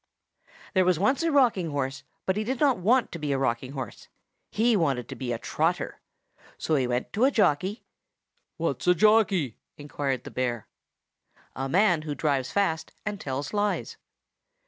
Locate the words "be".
3.19-3.31, 5.15-5.31